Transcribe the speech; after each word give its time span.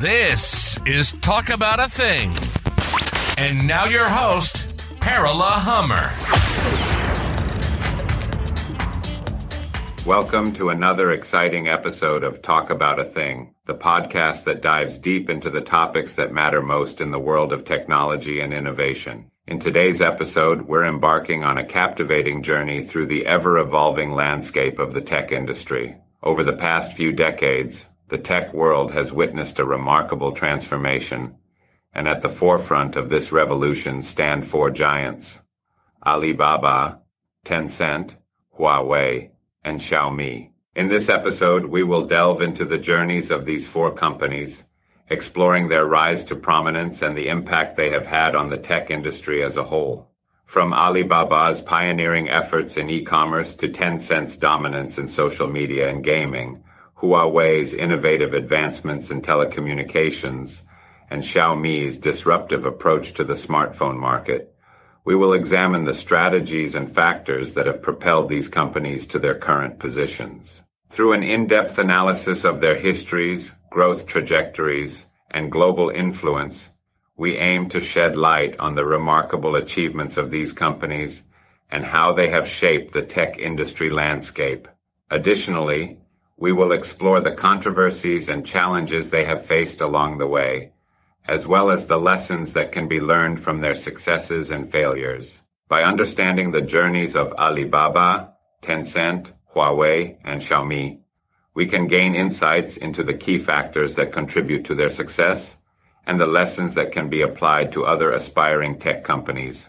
This 0.00 0.80
is 0.86 1.10
Talk 1.10 1.50
About 1.50 1.80
a 1.80 1.88
Thing. 1.88 2.32
And 3.36 3.66
now 3.66 3.86
your 3.86 4.08
host, 4.08 4.84
Carola 5.00 5.50
Hummer. 5.50 6.12
Welcome 10.06 10.52
to 10.52 10.68
another 10.68 11.10
exciting 11.10 11.66
episode 11.66 12.22
of 12.22 12.42
Talk 12.42 12.70
About 12.70 13.00
a 13.00 13.04
Thing, 13.04 13.56
the 13.64 13.74
podcast 13.74 14.44
that 14.44 14.62
dives 14.62 15.00
deep 15.00 15.28
into 15.28 15.50
the 15.50 15.62
topics 15.62 16.12
that 16.12 16.32
matter 16.32 16.62
most 16.62 17.00
in 17.00 17.10
the 17.10 17.18
world 17.18 17.52
of 17.52 17.64
technology 17.64 18.38
and 18.38 18.54
innovation. 18.54 19.28
In 19.48 19.58
today's 19.58 20.00
episode, 20.00 20.68
we're 20.68 20.86
embarking 20.86 21.42
on 21.42 21.58
a 21.58 21.64
captivating 21.64 22.44
journey 22.44 22.84
through 22.84 23.08
the 23.08 23.26
ever 23.26 23.58
evolving 23.58 24.12
landscape 24.12 24.78
of 24.78 24.92
the 24.94 25.00
tech 25.00 25.32
industry. 25.32 25.96
Over 26.22 26.44
the 26.44 26.52
past 26.52 26.92
few 26.92 27.10
decades, 27.10 27.84
the 28.08 28.18
tech 28.18 28.52
world 28.54 28.92
has 28.92 29.12
witnessed 29.12 29.58
a 29.58 29.64
remarkable 29.64 30.32
transformation, 30.32 31.36
and 31.92 32.08
at 32.08 32.22
the 32.22 32.28
forefront 32.28 32.96
of 32.96 33.08
this 33.08 33.32
revolution 33.32 34.02
stand 34.02 34.46
four 34.46 34.70
giants 34.70 35.40
Alibaba, 36.06 37.00
Tencent, 37.44 38.16
Huawei, 38.58 39.30
and 39.62 39.80
Xiaomi. 39.80 40.50
In 40.74 40.88
this 40.88 41.08
episode, 41.08 41.66
we 41.66 41.82
will 41.82 42.06
delve 42.06 42.40
into 42.40 42.64
the 42.64 42.78
journeys 42.78 43.30
of 43.30 43.44
these 43.44 43.66
four 43.66 43.92
companies 43.92 44.62
exploring 45.10 45.68
their 45.68 45.86
rise 45.86 46.22
to 46.24 46.36
prominence 46.36 47.02
and 47.02 47.16
the 47.16 47.28
impact 47.28 47.76
they 47.76 47.90
have 47.90 48.06
had 48.06 48.34
on 48.34 48.50
the 48.50 48.58
tech 48.58 48.90
industry 48.90 49.42
as 49.42 49.56
a 49.56 49.64
whole. 49.64 50.10
From 50.44 50.72
Alibaba's 50.72 51.60
pioneering 51.60 52.28
efforts 52.28 52.76
in 52.76 52.90
e-commerce 52.90 53.54
to 53.56 53.68
Tencent's 53.68 54.36
dominance 54.36 54.98
in 54.98 55.08
social 55.08 55.46
media 55.46 55.88
and 55.88 56.02
gaming, 56.04 56.62
Huawei's 57.00 57.72
innovative 57.72 58.34
advancements 58.34 59.10
in 59.10 59.22
telecommunications, 59.22 60.62
and 61.10 61.22
Xiaomi's 61.22 61.96
disruptive 61.96 62.64
approach 62.64 63.14
to 63.14 63.24
the 63.24 63.34
smartphone 63.34 63.96
market, 63.96 64.54
we 65.04 65.14
will 65.14 65.32
examine 65.32 65.84
the 65.84 65.94
strategies 65.94 66.74
and 66.74 66.92
factors 66.94 67.54
that 67.54 67.66
have 67.66 67.80
propelled 67.80 68.28
these 68.28 68.48
companies 68.48 69.06
to 69.06 69.18
their 69.18 69.34
current 69.34 69.78
positions. 69.78 70.62
Through 70.90 71.12
an 71.12 71.22
in-depth 71.22 71.78
analysis 71.78 72.44
of 72.44 72.60
their 72.60 72.76
histories, 72.76 73.52
growth 73.70 74.06
trajectories, 74.06 75.06
and 75.30 75.52
global 75.52 75.90
influence, 75.90 76.70
we 77.16 77.36
aim 77.36 77.68
to 77.68 77.80
shed 77.80 78.16
light 78.16 78.58
on 78.58 78.74
the 78.74 78.84
remarkable 78.84 79.54
achievements 79.54 80.16
of 80.16 80.30
these 80.30 80.52
companies 80.52 81.22
and 81.70 81.84
how 81.84 82.12
they 82.12 82.28
have 82.28 82.48
shaped 82.48 82.92
the 82.92 83.02
tech 83.02 83.38
industry 83.38 83.90
landscape. 83.90 84.68
Additionally, 85.10 86.00
we 86.38 86.52
will 86.52 86.70
explore 86.70 87.20
the 87.20 87.32
controversies 87.32 88.28
and 88.28 88.46
challenges 88.46 89.10
they 89.10 89.24
have 89.24 89.44
faced 89.44 89.80
along 89.80 90.18
the 90.18 90.26
way, 90.26 90.70
as 91.26 91.46
well 91.48 91.68
as 91.68 91.86
the 91.86 91.98
lessons 91.98 92.52
that 92.52 92.70
can 92.70 92.86
be 92.86 93.00
learned 93.00 93.40
from 93.40 93.60
their 93.60 93.74
successes 93.74 94.50
and 94.50 94.70
failures. 94.70 95.42
By 95.66 95.82
understanding 95.82 96.52
the 96.52 96.62
journeys 96.62 97.16
of 97.16 97.32
Alibaba, 97.32 98.34
Tencent, 98.62 99.32
Huawei, 99.52 100.18
and 100.24 100.40
Xiaomi, 100.40 101.00
we 101.54 101.66
can 101.66 101.88
gain 101.88 102.14
insights 102.14 102.76
into 102.76 103.02
the 103.02 103.14
key 103.14 103.38
factors 103.38 103.96
that 103.96 104.12
contribute 104.12 104.64
to 104.66 104.76
their 104.76 104.90
success 104.90 105.56
and 106.06 106.20
the 106.20 106.26
lessons 106.26 106.74
that 106.74 106.92
can 106.92 107.08
be 107.10 107.20
applied 107.20 107.72
to 107.72 107.84
other 107.84 108.12
aspiring 108.12 108.78
tech 108.78 109.02
companies. 109.02 109.68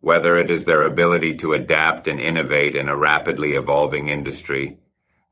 Whether 0.00 0.38
it 0.38 0.50
is 0.50 0.64
their 0.64 0.84
ability 0.84 1.36
to 1.36 1.52
adapt 1.52 2.08
and 2.08 2.18
innovate 2.18 2.74
in 2.74 2.88
a 2.88 2.96
rapidly 2.96 3.52
evolving 3.52 4.08
industry, 4.08 4.78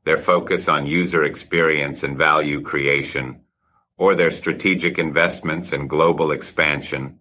their 0.07 0.17
focus 0.17 0.67
on 0.67 0.87
user 0.87 1.25
experience 1.25 2.01
and 2.01 2.17
value 2.17 2.61
creation, 2.61 3.41
or 3.97 4.15
their 4.15 4.31
strategic 4.31 4.97
investments 4.97 5.73
and 5.73 5.89
global 5.89 6.31
expansion, 6.31 7.19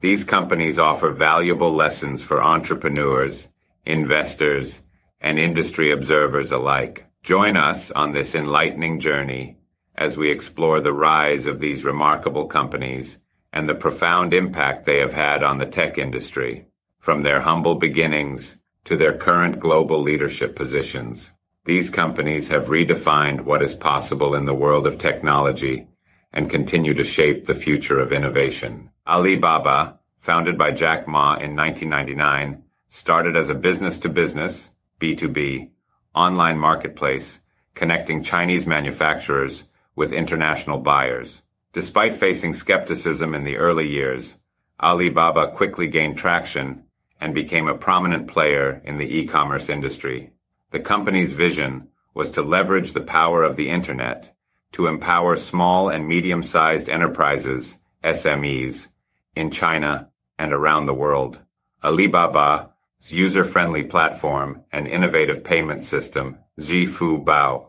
these 0.00 0.22
companies 0.24 0.78
offer 0.78 1.10
valuable 1.10 1.74
lessons 1.74 2.22
for 2.22 2.42
entrepreneurs, 2.42 3.48
investors, 3.84 4.82
and 5.20 5.38
industry 5.38 5.90
observers 5.90 6.52
alike. 6.52 7.06
Join 7.22 7.56
us 7.56 7.90
on 7.90 8.12
this 8.12 8.34
enlightening 8.34 9.00
journey 9.00 9.56
as 9.94 10.16
we 10.16 10.30
explore 10.30 10.80
the 10.80 10.92
rise 10.92 11.46
of 11.46 11.60
these 11.60 11.84
remarkable 11.84 12.46
companies 12.46 13.18
and 13.52 13.68
the 13.68 13.74
profound 13.74 14.32
impact 14.32 14.84
they 14.84 14.98
have 15.00 15.12
had 15.12 15.42
on 15.42 15.58
the 15.58 15.66
tech 15.66 15.98
industry, 15.98 16.66
from 16.98 17.22
their 17.22 17.40
humble 17.40 17.74
beginnings 17.74 18.56
to 18.84 18.96
their 18.96 19.16
current 19.16 19.58
global 19.58 20.00
leadership 20.00 20.56
positions. 20.56 21.32
These 21.64 21.90
companies 21.90 22.48
have 22.48 22.66
redefined 22.66 23.42
what 23.42 23.62
is 23.62 23.74
possible 23.74 24.34
in 24.34 24.46
the 24.46 24.54
world 24.54 24.86
of 24.86 24.96
technology 24.96 25.88
and 26.32 26.48
continue 26.48 26.94
to 26.94 27.04
shape 27.04 27.44
the 27.44 27.54
future 27.54 28.00
of 28.00 28.12
innovation. 28.12 28.90
Alibaba, 29.06 29.98
founded 30.20 30.56
by 30.56 30.70
Jack 30.70 31.06
Ma 31.06 31.34
in 31.34 31.54
1999, 31.54 32.62
started 32.88 33.36
as 33.36 33.50
a 33.50 33.54
business 33.54 33.98
to 33.98 34.08
business, 34.08 34.70
B2B, 35.00 35.70
online 36.14 36.58
marketplace 36.58 37.40
connecting 37.74 38.22
Chinese 38.22 38.66
manufacturers 38.66 39.64
with 39.94 40.12
international 40.12 40.78
buyers. 40.78 41.42
Despite 41.72 42.14
facing 42.14 42.52
skepticism 42.52 43.34
in 43.34 43.44
the 43.44 43.56
early 43.56 43.88
years, 43.88 44.36
Alibaba 44.82 45.52
quickly 45.52 45.86
gained 45.86 46.18
traction 46.18 46.84
and 47.20 47.34
became 47.34 47.68
a 47.68 47.76
prominent 47.76 48.28
player 48.28 48.80
in 48.84 48.98
the 48.98 49.18
e-commerce 49.18 49.68
industry. 49.68 50.32
The 50.70 50.80
company's 50.80 51.32
vision 51.32 51.88
was 52.14 52.30
to 52.32 52.42
leverage 52.42 52.92
the 52.92 53.00
power 53.00 53.42
of 53.42 53.56
the 53.56 53.68
internet 53.68 54.34
to 54.72 54.86
empower 54.86 55.36
small 55.36 55.88
and 55.88 56.06
medium-sized 56.06 56.88
enterprises, 56.88 57.78
SMEs, 58.04 58.88
in 59.34 59.50
China 59.50 60.10
and 60.38 60.52
around 60.52 60.86
the 60.86 60.94
world. 60.94 61.40
Alibaba's 61.82 62.68
user-friendly 63.08 63.84
platform 63.84 64.62
and 64.72 64.86
innovative 64.86 65.42
payment 65.42 65.82
system, 65.82 66.38
Zhifu 66.60 67.24
Bao, 67.24 67.66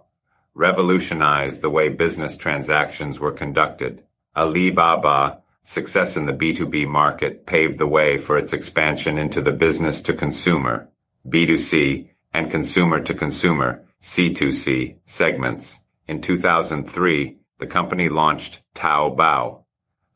revolutionized 0.53 1.61
the 1.61 1.69
way 1.69 1.89
business 1.89 2.37
transactions 2.37 3.19
were 3.19 3.31
conducted. 3.31 4.03
Alibaba 4.35 5.41
success 5.63 6.17
in 6.17 6.25
the 6.25 6.33
B2B 6.33 6.87
market 6.87 7.45
paved 7.45 7.77
the 7.77 7.87
way 7.87 8.17
for 8.17 8.37
its 8.37 8.53
expansion 8.53 9.17
into 9.17 9.41
the 9.41 9.51
business 9.51 10.01
to 10.01 10.13
consumer, 10.13 10.89
B2C, 11.27 12.09
and 12.33 12.51
consumer 12.51 12.99
to 12.99 13.13
consumer, 13.13 13.83
C2C, 14.01 14.97
segments. 15.05 15.79
In 16.07 16.21
2003, 16.21 17.37
the 17.59 17.67
company 17.67 18.09
launched 18.09 18.61
Taobao, 18.73 19.63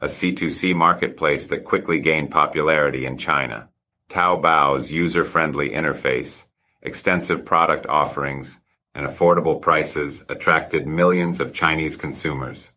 a 0.01 0.07
C2C 0.07 0.75
marketplace 0.75 1.47
that 1.47 1.63
quickly 1.63 1.99
gained 1.99 2.31
popularity 2.31 3.05
in 3.05 3.17
China. 3.17 3.69
Taobao's 4.09 4.91
user-friendly 4.91 5.69
interface, 5.69 6.45
extensive 6.81 7.45
product 7.45 7.85
offerings, 7.87 8.59
and 8.93 9.05
affordable 9.05 9.61
prices 9.61 10.23
attracted 10.29 10.87
millions 10.87 11.39
of 11.39 11.53
Chinese 11.53 11.97
consumers, 11.97 12.71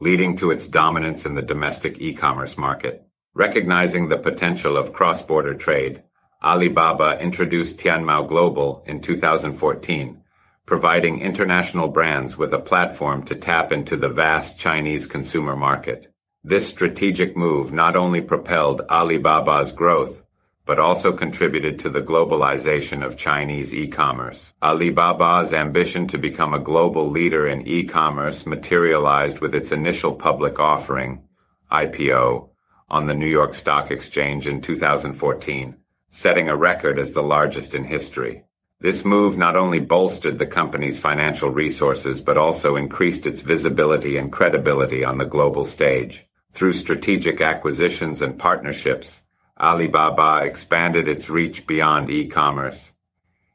leading 0.00 0.36
to 0.36 0.50
its 0.50 0.66
dominance 0.66 1.24
in 1.24 1.34
the 1.34 1.42
domestic 1.42 2.00
e-commerce 2.00 2.58
market. 2.58 3.06
Recognizing 3.34 4.08
the 4.08 4.18
potential 4.18 4.76
of 4.76 4.92
cross-border 4.92 5.54
trade, 5.54 6.02
Alibaba 6.42 7.20
introduced 7.20 7.78
Tianmao 7.78 8.26
Global 8.26 8.82
in 8.84 9.00
2014, 9.00 10.20
providing 10.66 11.20
international 11.20 11.86
brands 11.86 12.36
with 12.36 12.52
a 12.52 12.58
platform 12.58 13.22
to 13.26 13.36
tap 13.36 13.70
into 13.70 13.96
the 13.96 14.08
vast 14.08 14.58
Chinese 14.58 15.06
consumer 15.06 15.54
market. 15.54 16.12
This 16.42 16.66
strategic 16.66 17.36
move 17.36 17.72
not 17.72 17.94
only 17.94 18.20
propelled 18.20 18.82
Alibaba's 18.88 19.70
growth, 19.70 20.24
but 20.66 20.80
also 20.80 21.12
contributed 21.12 21.78
to 21.78 21.88
the 21.88 22.02
globalization 22.02 23.06
of 23.06 23.16
Chinese 23.16 23.72
e-commerce. 23.72 24.52
Alibaba's 24.60 25.52
ambition 25.52 26.08
to 26.08 26.18
become 26.18 26.54
a 26.54 26.58
global 26.58 27.08
leader 27.08 27.46
in 27.46 27.68
e-commerce 27.68 28.46
materialized 28.46 29.38
with 29.38 29.54
its 29.54 29.70
initial 29.70 30.12
public 30.12 30.58
offering, 30.58 31.22
IPO, 31.70 32.48
on 32.90 33.06
the 33.06 33.14
New 33.14 33.26
York 33.26 33.54
Stock 33.54 33.92
Exchange 33.92 34.48
in 34.48 34.60
2014, 34.60 35.76
setting 36.14 36.48
a 36.48 36.54
record 36.54 36.98
as 36.98 37.12
the 37.12 37.22
largest 37.22 37.74
in 37.74 37.84
history. 37.84 38.44
This 38.80 39.04
move 39.04 39.38
not 39.38 39.56
only 39.56 39.80
bolstered 39.80 40.38
the 40.38 40.46
company's 40.46 41.00
financial 41.00 41.48
resources, 41.48 42.20
but 42.20 42.36
also 42.36 42.76
increased 42.76 43.26
its 43.26 43.40
visibility 43.40 44.18
and 44.18 44.30
credibility 44.30 45.04
on 45.04 45.16
the 45.16 45.24
global 45.24 45.64
stage. 45.64 46.26
Through 46.52 46.74
strategic 46.74 47.40
acquisitions 47.40 48.20
and 48.20 48.38
partnerships, 48.38 49.22
Alibaba 49.58 50.44
expanded 50.44 51.08
its 51.08 51.30
reach 51.30 51.66
beyond 51.66 52.10
e-commerce. 52.10 52.92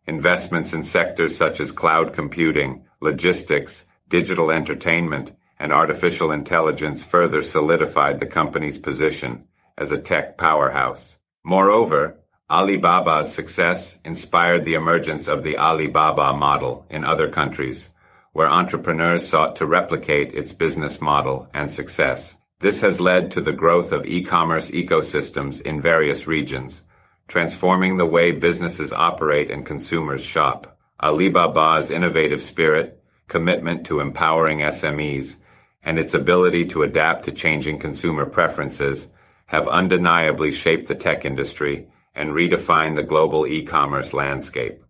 Investments 0.07 0.74
in 0.74 0.81
sectors 0.81 1.38
such 1.38 1.59
as 1.59 1.71
cloud 1.71 2.13
computing, 2.13 2.86
logistics, 3.01 3.86
digital 4.09 4.50
entertainment, 4.50 5.31
and 5.59 5.71
artificial 5.71 6.31
intelligence 6.31 7.04
further 7.04 7.44
solidified 7.44 8.19
the 8.19 8.25
company's 8.25 8.80
position 8.80 9.44
as 9.77 9.92
a 9.92 9.98
tech 9.98 10.38
powerhouse. 10.38 11.18
Moreover, 11.44 12.18
Alibaba's 12.49 13.33
success 13.33 13.97
inspired 14.05 14.63
the 14.63 14.75
emergence 14.75 15.27
of 15.27 15.44
the 15.44 15.57
Alibaba 15.57 16.33
model 16.33 16.85
in 16.89 17.03
other 17.03 17.27
countries, 17.27 17.89
where 18.31 18.47
entrepreneurs 18.47 19.27
sought 19.27 19.57
to 19.57 19.65
replicate 19.65 20.33
its 20.33 20.53
business 20.53 21.01
model 21.01 21.49
and 21.53 21.69
success. 21.69 22.35
This 22.61 22.79
has 22.79 23.01
led 23.01 23.31
to 23.31 23.41
the 23.41 23.51
growth 23.51 23.91
of 23.91 24.05
e-commerce 24.05 24.71
ecosystems 24.71 25.59
in 25.59 25.81
various 25.81 26.25
regions, 26.25 26.83
transforming 27.27 27.97
the 27.97 28.05
way 28.05 28.31
businesses 28.31 28.94
operate 28.94 29.51
and 29.51 29.65
consumers 29.65 30.23
shop. 30.23 30.79
Alibaba's 31.03 31.91
innovative 31.91 32.41
spirit, 32.41 33.03
commitment 33.27 33.85
to 33.88 33.99
empowering 33.99 34.59
SMEs, 34.59 35.35
and 35.83 35.99
its 35.99 36.13
ability 36.13 36.63
to 36.67 36.83
adapt 36.83 37.25
to 37.25 37.33
changing 37.33 37.77
consumer 37.77 38.25
preferences 38.25 39.09
have 39.47 39.67
undeniably 39.67 40.51
shaped 40.51 40.88
the 40.88 40.95
tech 40.95 41.25
industry 41.25 41.88
and 42.17 42.31
redefine 42.31 42.95
the 42.95 43.03
global 43.03 43.45
e-commerce 43.45 44.11
landscape. 44.11 44.83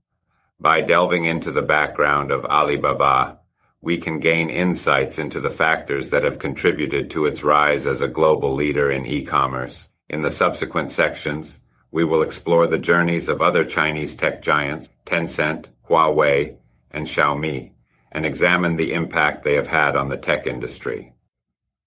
By 0.59 0.81
delving 0.81 1.25
into 1.25 1.51
the 1.51 1.61
background 1.61 2.31
of 2.31 2.45
Alibaba, 2.45 3.39
we 3.81 3.97
can 3.97 4.19
gain 4.19 4.49
insights 4.49 5.19
into 5.19 5.39
the 5.39 5.51
factors 5.51 6.09
that 6.09 6.23
have 6.23 6.39
contributed 6.39 7.11
to 7.11 7.25
its 7.25 7.43
rise 7.43 7.85
as 7.85 8.01
a 8.01 8.07
global 8.07 8.55
leader 8.55 8.89
in 8.89 9.05
e-commerce. 9.05 9.87
In 10.09 10.21
the 10.21 10.31
subsequent 10.31 10.89
sections, 10.89 11.57
we 11.91 12.05
will 12.05 12.21
explore 12.21 12.65
the 12.65 12.77
journeys 12.77 13.27
of 13.27 13.41
other 13.41 13.65
Chinese 13.65 14.15
tech 14.15 14.41
giants, 14.41 14.89
Tencent, 15.05 15.67
Huawei, 15.89 16.55
and 16.91 17.05
Xiaomi, 17.05 17.71
and 18.11 18.25
examine 18.25 18.77
the 18.77 18.93
impact 18.93 19.43
they 19.43 19.55
have 19.55 19.67
had 19.67 19.95
on 19.95 20.09
the 20.09 20.17
tech 20.17 20.47
industry. 20.47 21.13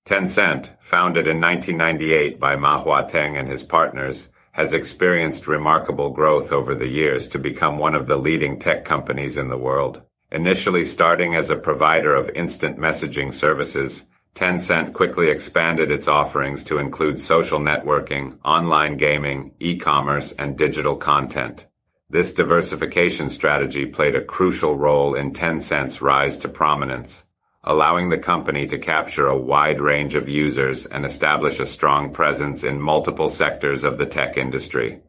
Tencent, 0.04 0.70
founded 0.80 1.26
in 1.26 1.40
1998 1.40 2.38
by 2.38 2.56
Ma 2.56 2.84
Huateng 2.84 3.38
and 3.38 3.48
his 3.48 3.62
partners, 3.62 4.28
has 4.60 4.74
experienced 4.74 5.48
remarkable 5.48 6.10
growth 6.10 6.52
over 6.52 6.74
the 6.74 6.86
years 6.86 7.28
to 7.28 7.38
become 7.38 7.78
one 7.78 7.94
of 7.94 8.06
the 8.06 8.18
leading 8.18 8.58
tech 8.58 8.84
companies 8.84 9.38
in 9.38 9.48
the 9.48 9.56
world. 9.56 10.02
Initially 10.30 10.84
starting 10.84 11.34
as 11.34 11.48
a 11.48 11.56
provider 11.56 12.14
of 12.14 12.28
instant 12.34 12.76
messaging 12.76 13.32
services, 13.32 14.04
Tencent 14.34 14.92
quickly 14.92 15.30
expanded 15.30 15.90
its 15.90 16.08
offerings 16.08 16.62
to 16.64 16.76
include 16.76 17.18
social 17.18 17.58
networking, 17.58 18.36
online 18.44 18.98
gaming, 18.98 19.52
e-commerce, 19.60 20.32
and 20.32 20.58
digital 20.58 20.94
content. 20.94 21.64
This 22.10 22.34
diversification 22.34 23.30
strategy 23.30 23.86
played 23.86 24.14
a 24.14 24.22
crucial 24.22 24.76
role 24.76 25.14
in 25.14 25.32
Tencent's 25.32 26.02
rise 26.02 26.36
to 26.36 26.48
prominence, 26.50 27.24
allowing 27.64 28.08
the 28.08 28.18
company 28.18 28.66
to 28.66 28.78
capture 28.78 29.26
a 29.26 29.36
wide 29.36 29.80
range 29.80 30.14
of 30.14 30.28
users 30.28 30.86
and 30.86 31.04
establish 31.04 31.60
a 31.60 31.66
strong 31.66 32.12
presence 32.12 32.64
in 32.64 32.80
multiple 32.80 33.28
sectors 33.28 33.84
of 33.84 33.98
the 33.98 34.06
tech 34.06 34.36
industry. 34.36 35.00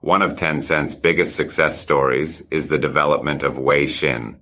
One 0.00 0.22
of 0.22 0.34
Tencent's 0.34 0.94
biggest 0.94 1.36
success 1.36 1.80
stories 1.80 2.42
is 2.50 2.68
the 2.68 2.78
development 2.78 3.42
of 3.42 3.54
Weixin, 3.54 4.36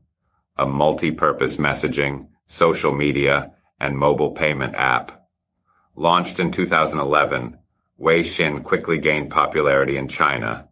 a 0.57 0.67
multi-purpose 0.67 1.57
messaging, 1.57 2.29
social 2.47 2.93
media, 2.93 3.53
and 3.79 3.97
mobile 3.97 4.33
payment 4.33 4.75
app. 4.75 5.29
Launched 5.97 6.41
in 6.41 6.51
2011, 6.51 7.59
Weixin 8.01 8.63
quickly 8.65 8.99
gained 8.99 9.31
popularity 9.31 9.97
in 9.97 10.09
China 10.09 10.69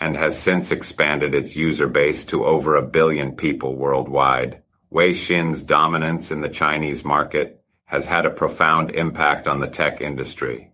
and 0.00 0.16
has 0.16 0.36
since 0.36 0.72
expanded 0.72 1.34
its 1.34 1.54
user 1.54 1.86
base 1.86 2.24
to 2.24 2.44
over 2.44 2.74
a 2.74 2.82
billion 2.82 3.32
people 3.36 3.76
worldwide. 3.76 4.63
Weixin's 4.94 5.64
dominance 5.64 6.30
in 6.30 6.40
the 6.40 6.48
Chinese 6.48 7.04
market 7.04 7.60
has 7.86 8.06
had 8.06 8.24
a 8.24 8.30
profound 8.30 8.92
impact 8.92 9.48
on 9.48 9.58
the 9.58 9.66
tech 9.66 10.00
industry, 10.00 10.70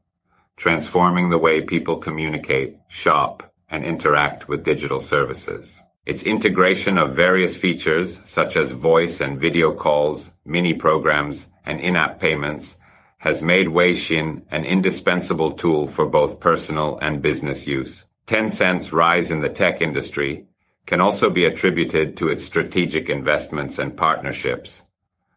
transforming 0.59 1.31
the 1.31 1.39
way 1.39 1.63
people 1.63 1.97
communicate, 1.97 2.77
shop, 2.89 3.51
and 3.71 3.83
interact 3.83 4.47
with 4.47 4.63
digital 4.63 5.01
services. 5.01 5.81
Its 6.05 6.23
integration 6.23 6.99
of 6.99 7.17
various 7.17 7.57
features 7.57 8.21
such 8.27 8.57
as 8.57 8.73
voice 8.73 9.23
and 9.23 9.41
video 9.41 9.73
calls, 9.73 10.31
mini 10.45 10.75
programs, 10.75 11.47
and 11.65 11.81
in-app 11.81 12.21
payments 12.21 12.77
has 13.17 13.41
made 13.41 13.69
Weixin 13.69 14.43
an 14.51 14.67
indispensable 14.67 15.53
tool 15.53 15.87
for 15.87 16.05
both 16.05 16.41
personal 16.41 16.99
and 17.01 17.23
business 17.23 17.67
use. 17.67 18.05
Tencent's 18.27 18.93
rise 18.93 19.31
in 19.31 19.41
the 19.41 19.49
tech 19.49 19.81
industry 19.81 20.47
can 20.91 21.01
also 21.01 21.31
be 21.31 21.45
attributed 21.45 22.17
to 22.17 22.29
its 22.29 22.45
strategic 22.45 23.09
investments 23.09 23.79
and 23.79 23.97
partnerships. 23.97 24.83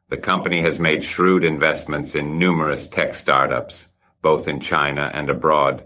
The 0.09 0.17
company 0.17 0.61
has 0.61 0.79
made 0.79 1.03
shrewd 1.03 1.43
investments 1.43 2.15
in 2.15 2.39
numerous 2.39 2.87
tech 2.87 3.13
startups, 3.13 3.87
both 4.23 4.47
in 4.47 4.59
China 4.59 5.11
and 5.13 5.29
abroad, 5.29 5.85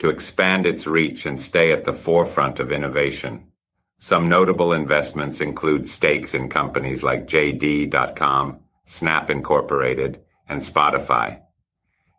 to 0.00 0.10
expand 0.10 0.66
its 0.66 0.86
reach 0.86 1.24
and 1.24 1.40
stay 1.40 1.72
at 1.72 1.86
the 1.86 1.94
forefront 1.94 2.60
of 2.60 2.70
innovation. 2.70 3.46
Some 3.98 4.28
notable 4.28 4.74
investments 4.74 5.40
include 5.40 5.88
stakes 5.88 6.34
in 6.34 6.50
companies 6.50 7.02
like 7.02 7.26
JD.com, 7.26 8.60
Snap 8.84 9.30
Incorporated, 9.30 10.20
and 10.46 10.60
Spotify. 10.60 11.40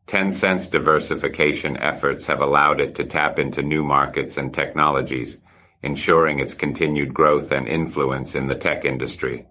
Tencent's 0.08 0.68
diversification 0.68 1.78
efforts 1.78 2.26
have 2.26 2.42
allowed 2.42 2.82
it 2.82 2.96
to 2.96 3.04
tap 3.04 3.38
into 3.38 3.62
new 3.62 3.84
markets 3.84 4.36
and 4.36 4.52
technologies 4.52 5.38
ensuring 5.84 6.40
its 6.40 6.54
continued 6.54 7.14
growth 7.14 7.52
and 7.52 7.68
influence 7.68 8.36
in 8.36 8.48
the 8.48 8.56
tech 8.56 8.86
industry. 8.86 9.48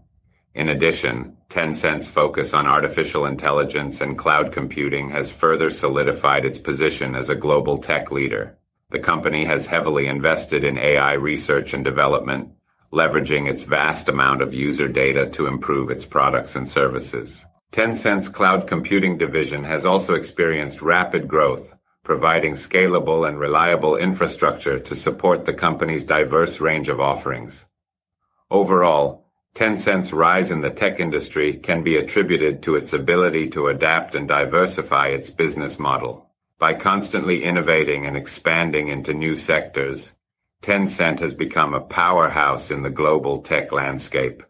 In 0.54 0.68
addition, 0.70 1.36
Tencent's 1.50 2.06
focus 2.06 2.54
on 2.54 2.66
artificial 2.66 3.26
intelligence 3.26 4.00
and 4.00 4.16
cloud 4.16 4.52
computing 4.52 5.10
has 5.10 5.30
further 5.30 5.70
solidified 5.70 6.44
its 6.44 6.58
position 6.58 7.14
as 7.14 7.28
a 7.28 7.34
global 7.34 7.78
tech 7.78 8.10
leader. 8.10 8.56
The 8.90 8.98
company 8.98 9.44
has 9.44 9.66
heavily 9.66 10.06
invested 10.06 10.64
in 10.64 10.78
AI 10.78 11.12
research 11.12 11.74
and 11.74 11.84
development, 11.84 12.52
leveraging 12.92 13.48
its 13.48 13.64
vast 13.64 14.08
amount 14.08 14.42
of 14.42 14.54
user 14.54 14.88
data 14.88 15.28
to 15.30 15.46
improve 15.46 15.90
its 15.90 16.06
products 16.06 16.56
and 16.56 16.68
services. 16.68 17.44
Tencent's 17.72 18.28
cloud 18.28 18.66
computing 18.66 19.18
division 19.18 19.64
has 19.64 19.84
also 19.84 20.14
experienced 20.14 20.80
rapid 20.80 21.28
growth, 21.28 21.76
providing 22.06 22.52
scalable 22.52 23.28
and 23.28 23.36
reliable 23.36 23.96
infrastructure 23.96 24.78
to 24.78 24.94
support 24.94 25.44
the 25.44 25.52
company's 25.52 26.04
diverse 26.04 26.60
range 26.60 26.88
of 26.88 27.00
offerings. 27.00 27.64
Overall, 28.48 29.26
Tencent's 29.56 30.12
rise 30.12 30.52
in 30.52 30.60
the 30.60 30.70
tech 30.70 31.00
industry 31.00 31.54
can 31.54 31.82
be 31.82 31.96
attributed 31.96 32.62
to 32.62 32.76
its 32.76 32.92
ability 32.92 33.48
to 33.48 33.66
adapt 33.66 34.14
and 34.14 34.28
diversify 34.28 35.08
its 35.08 35.30
business 35.30 35.80
model. 35.80 36.30
By 36.60 36.74
constantly 36.74 37.42
innovating 37.42 38.06
and 38.06 38.16
expanding 38.16 38.86
into 38.86 39.12
new 39.12 39.34
sectors, 39.34 40.14
Tencent 40.62 41.18
has 41.18 41.34
become 41.34 41.74
a 41.74 41.80
powerhouse 41.80 42.70
in 42.70 42.84
the 42.84 42.96
global 43.02 43.42
tech 43.42 43.72
landscape, 43.72 44.44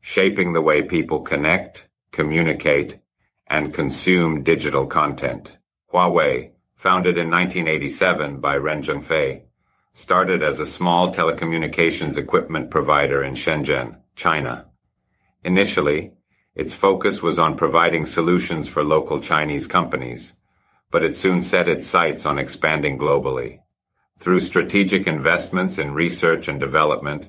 shaping 0.00 0.54
the 0.54 0.60
way 0.60 0.82
people 0.82 1.20
connect, 1.20 1.86
communicate, 2.10 2.98
and 3.46 3.72
consume 3.72 4.42
digital 4.42 4.86
content. 4.86 5.56
Huawei, 5.92 6.50
founded 6.80 7.18
in 7.18 7.28
1987 7.28 8.40
by 8.40 8.56
Ren 8.56 8.82
Zhengfei, 8.82 9.42
started 9.92 10.42
as 10.42 10.58
a 10.58 10.64
small 10.64 11.12
telecommunications 11.12 12.16
equipment 12.16 12.70
provider 12.70 13.22
in 13.22 13.34
Shenzhen, 13.34 13.98
China. 14.16 14.64
Initially, 15.44 16.12
its 16.54 16.72
focus 16.72 17.20
was 17.20 17.38
on 17.38 17.58
providing 17.58 18.06
solutions 18.06 18.66
for 18.66 18.82
local 18.82 19.20
Chinese 19.20 19.66
companies, 19.66 20.36
but 20.90 21.04
it 21.04 21.14
soon 21.14 21.42
set 21.42 21.68
its 21.68 21.86
sights 21.86 22.24
on 22.24 22.38
expanding 22.38 22.98
globally. 22.98 23.58
Through 24.18 24.40
strategic 24.40 25.06
investments 25.06 25.76
in 25.76 25.92
research 25.92 26.48
and 26.48 26.58
development, 26.58 27.28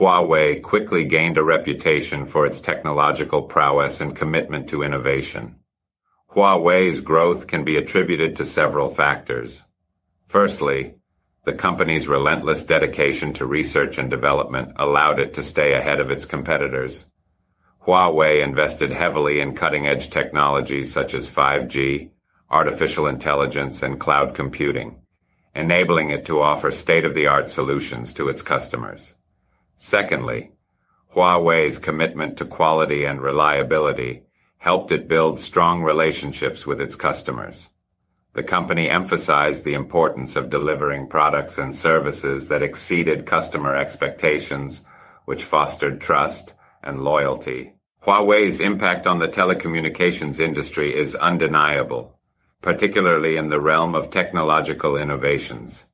Huawei 0.00 0.60
quickly 0.60 1.04
gained 1.04 1.38
a 1.38 1.44
reputation 1.44 2.26
for 2.26 2.44
its 2.44 2.60
technological 2.60 3.42
prowess 3.42 4.00
and 4.00 4.16
commitment 4.16 4.68
to 4.70 4.82
innovation. 4.82 5.59
Huawei's 6.34 7.00
growth 7.00 7.48
can 7.48 7.64
be 7.64 7.76
attributed 7.76 8.36
to 8.36 8.44
several 8.44 8.88
factors. 8.88 9.64
Firstly, 10.26 10.94
the 11.44 11.52
company's 11.52 12.06
relentless 12.06 12.62
dedication 12.64 13.32
to 13.32 13.46
research 13.46 13.98
and 13.98 14.08
development 14.08 14.72
allowed 14.76 15.18
it 15.18 15.34
to 15.34 15.42
stay 15.42 15.72
ahead 15.72 15.98
of 15.98 16.08
its 16.08 16.26
competitors. 16.26 17.06
Huawei 17.84 18.44
invested 18.44 18.92
heavily 18.92 19.40
in 19.40 19.56
cutting-edge 19.56 20.10
technologies 20.10 20.92
such 20.92 21.14
as 21.14 21.28
5G, 21.28 22.10
artificial 22.48 23.08
intelligence, 23.08 23.82
and 23.82 23.98
cloud 23.98 24.32
computing, 24.32 25.00
enabling 25.56 26.10
it 26.10 26.24
to 26.26 26.40
offer 26.40 26.70
state-of-the-art 26.70 27.50
solutions 27.50 28.14
to 28.14 28.28
its 28.28 28.42
customers. 28.42 29.16
Secondly, 29.76 30.52
Huawei's 31.16 31.80
commitment 31.80 32.36
to 32.36 32.44
quality 32.44 33.04
and 33.04 33.20
reliability 33.20 34.22
helped 34.60 34.92
it 34.92 35.08
build 35.08 35.40
strong 35.40 35.82
relationships 35.82 36.66
with 36.66 36.82
its 36.82 36.94
customers. 36.94 37.70
The 38.34 38.42
company 38.42 38.90
emphasized 38.90 39.64
the 39.64 39.72
importance 39.72 40.36
of 40.36 40.50
delivering 40.50 41.08
products 41.08 41.56
and 41.56 41.74
services 41.74 42.48
that 42.48 42.62
exceeded 42.62 43.24
customer 43.24 43.74
expectations, 43.74 44.82
which 45.24 45.44
fostered 45.44 46.02
trust 46.02 46.52
and 46.82 47.02
loyalty. 47.02 47.72
Huawei's 48.04 48.60
impact 48.60 49.06
on 49.06 49.18
the 49.18 49.28
telecommunications 49.28 50.38
industry 50.38 50.94
is 50.94 51.14
undeniable, 51.16 52.18
particularly 52.60 53.38
in 53.38 53.48
the 53.48 53.60
realm 53.60 53.94
of 53.94 54.10
technological 54.10 54.94
innovations. 54.94 55.84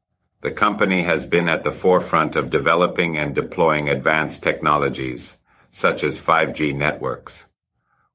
The 0.40 0.50
company 0.50 1.04
has 1.04 1.24
been 1.24 1.48
at 1.48 1.62
the 1.62 1.70
forefront 1.70 2.34
of 2.34 2.50
developing 2.50 3.16
and 3.16 3.32
deploying 3.32 3.88
advanced 3.88 4.42
technologies, 4.42 5.38
such 5.70 6.02
as 6.02 6.18
5G 6.18 6.74
networks. 6.74 7.46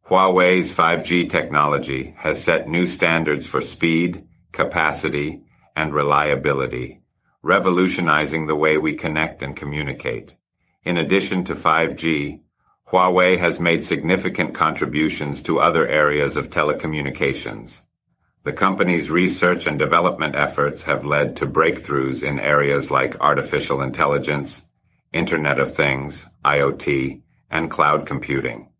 Huawei's 0.08 0.72
5G 0.72 1.30
technology 1.30 2.14
has 2.18 2.44
set 2.44 2.68
new 2.68 2.86
standards 2.86 3.46
for 3.46 3.62
speed, 3.62 4.26
capacity, 4.52 5.44
and 5.76 5.94
reliability, 5.94 7.02
revolutionizing 7.42 8.48
the 8.48 8.56
way 8.56 8.78
we 8.78 8.94
connect 8.94 9.42
and 9.42 9.56
communicate. 9.56 10.36
In 10.84 10.98
addition 10.98 11.44
to 11.46 11.56
5G, 11.56 12.42
Huawei 12.92 13.38
has 13.38 13.60
made 13.60 13.86
significant 13.86 14.54
contributions 14.54 15.42
to 15.44 15.60
other 15.60 15.88
areas 15.88 16.36
of 16.36 16.50
telecommunications. 16.50 17.80
The 18.44 18.52
company's 18.52 19.10
research 19.10 19.66
and 19.66 19.80
development 19.80 20.36
efforts 20.36 20.82
have 20.84 21.06
led 21.06 21.38
to 21.38 21.46
breakthroughs 21.46 22.22
in 22.22 22.40
areas 22.40 22.92
like 22.92 23.20
artificial 23.22 23.82
intelligence, 23.82 24.64
Internet 25.14 25.60
of 25.60 25.74
Things, 25.74 26.26
IoT, 26.44 27.22
and 27.50 27.72
cloud 27.72 28.06
computing. 28.06 28.71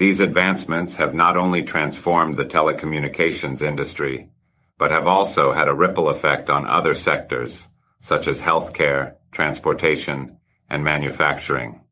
These 0.00 0.20
advancements 0.20 0.96
have 0.96 1.12
not 1.12 1.36
only 1.36 1.62
transformed 1.62 2.38
the 2.38 2.46
telecommunications 2.46 3.60
industry, 3.60 4.30
but 4.78 4.90
have 4.90 5.06
also 5.06 5.52
had 5.52 5.68
a 5.68 5.74
ripple 5.74 6.08
effect 6.08 6.48
on 6.48 6.66
other 6.66 6.94
sectors, 6.94 7.68
such 7.98 8.26
as 8.26 8.40
healthcare, 8.40 9.16
transportation, 9.30 10.38
and 10.70 10.82
manufacturing. 10.82 11.82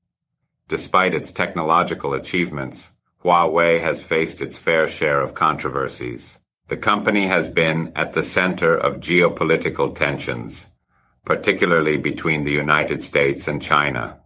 Despite 0.68 1.12
its 1.12 1.34
technological 1.34 2.14
achievements, 2.14 2.88
Huawei 3.22 3.78
has 3.82 4.02
faced 4.02 4.40
its 4.40 4.56
fair 4.56 4.88
share 4.88 5.20
of 5.20 5.34
controversies. 5.34 6.38
The 6.68 6.78
company 6.78 7.26
has 7.26 7.50
been 7.50 7.92
at 7.94 8.14
the 8.14 8.22
center 8.22 8.74
of 8.74 9.00
geopolitical 9.00 9.94
tensions, 9.94 10.64
particularly 11.26 11.98
between 11.98 12.44
the 12.44 12.52
United 12.52 13.02
States 13.02 13.46
and 13.46 13.60
China. 13.60 14.18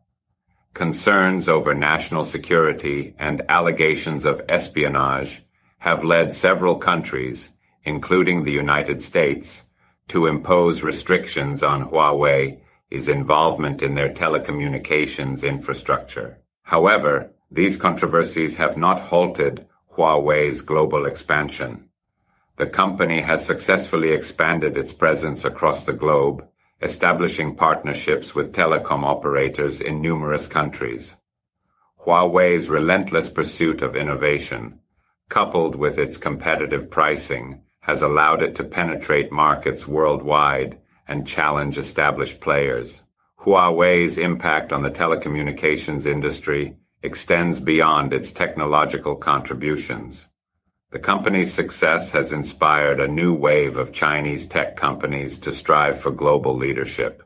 Concerns 0.74 1.50
over 1.50 1.74
national 1.74 2.24
security 2.24 3.14
and 3.18 3.42
allegations 3.50 4.24
of 4.24 4.40
espionage 4.48 5.42
have 5.78 6.02
led 6.02 6.32
several 6.32 6.76
countries, 6.76 7.52
including 7.84 8.44
the 8.44 8.52
United 8.52 9.00
States, 9.00 9.64
to 10.08 10.26
impose 10.26 10.82
restrictions 10.82 11.62
on 11.62 11.90
Huawei's 11.90 13.06
involvement 13.06 13.82
in 13.82 13.94
their 13.94 14.08
telecommunications 14.08 15.46
infrastructure. 15.46 16.38
However, 16.62 17.32
these 17.50 17.76
controversies 17.76 18.56
have 18.56 18.78
not 18.78 18.98
halted 18.98 19.66
Huawei's 19.96 20.62
global 20.62 21.04
expansion. 21.04 21.90
The 22.56 22.66
company 22.66 23.20
has 23.20 23.44
successfully 23.44 24.12
expanded 24.12 24.78
its 24.78 24.92
presence 24.92 25.44
across 25.44 25.84
the 25.84 25.92
globe, 25.92 26.46
establishing 26.82 27.54
partnerships 27.54 28.34
with 28.34 28.52
telecom 28.52 29.04
operators 29.04 29.80
in 29.80 30.02
numerous 30.02 30.46
countries. 30.48 31.14
Huawei's 32.04 32.68
relentless 32.68 33.30
pursuit 33.30 33.82
of 33.82 33.94
innovation, 33.94 34.80
coupled 35.28 35.76
with 35.76 35.98
its 35.98 36.16
competitive 36.16 36.90
pricing, 36.90 37.62
has 37.80 38.02
allowed 38.02 38.42
it 38.42 38.56
to 38.56 38.64
penetrate 38.64 39.30
markets 39.30 39.86
worldwide 39.86 40.78
and 41.06 41.26
challenge 41.26 41.78
established 41.78 42.40
players. 42.40 43.02
Huawei's 43.40 44.18
impact 44.18 44.72
on 44.72 44.82
the 44.82 44.90
telecommunications 44.90 46.06
industry 46.06 46.76
extends 47.02 47.60
beyond 47.60 48.12
its 48.12 48.32
technological 48.32 49.16
contributions. 49.16 50.28
The 50.92 50.98
company's 50.98 51.54
success 51.54 52.10
has 52.10 52.34
inspired 52.34 53.00
a 53.00 53.08
new 53.08 53.32
wave 53.32 53.78
of 53.78 53.94
Chinese 53.94 54.46
tech 54.46 54.76
companies 54.76 55.38
to 55.38 55.50
strive 55.50 55.98
for 55.98 56.10
global 56.10 56.54
leadership. 56.54 57.22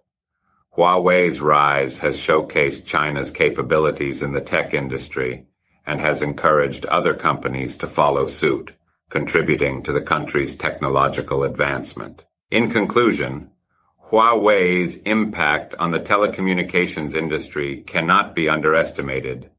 Huawei's 0.77 1.41
rise 1.41 1.99
has 1.99 2.17
showcased 2.17 2.85
China's 2.85 3.33
capabilities 3.33 4.23
in 4.23 4.31
the 4.31 4.41
tech 4.41 4.73
industry 4.73 5.47
and 5.85 6.01
has 6.01 6.23
encouraged 6.23 6.87
other 6.87 7.13
companies 7.13 7.77
to 7.79 7.89
follow 7.89 8.27
suit, 8.27 8.73
contributing 9.11 9.83
to 9.83 9.93
the 9.93 10.01
country's 10.01 10.55
technological 10.55 11.43
advancement. 11.43 12.23
In 12.53 12.71
conclusion, 12.71 13.51
Huawei's 14.13 14.95
impact 14.99 15.75
on 15.81 15.91
the 15.91 15.99
telecommunications 15.99 17.17
industry 17.17 17.83
cannot 17.83 18.33
be 18.33 18.49
underestimated. 18.49 19.51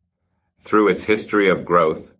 Through 0.61 0.87
its 0.87 1.03
history 1.03 1.49
of 1.49 1.65
growth, 1.65 2.13